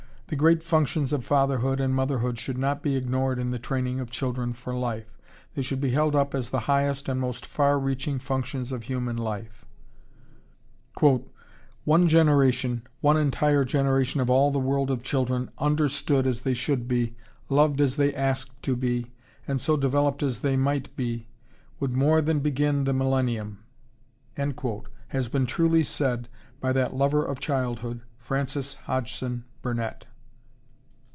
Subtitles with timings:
[0.33, 4.09] The great functions of fatherhood and motherhood should not be ignored in the training of
[4.09, 5.17] children for life.
[5.55, 9.17] They should be held up as the highest and most far reaching functions of human
[9.17, 9.65] life....
[11.83, 16.87] "One generation, one entire generation of all the world of children understood as they should
[16.87, 17.13] be,
[17.49, 19.11] loved as they ask to be,
[19.45, 21.27] and so developed as they might be,
[21.81, 23.59] would more than begin the millennium,"
[25.09, 26.29] has been truly said
[26.61, 30.05] by that lover of childhood, Frances Hodgson Burnett.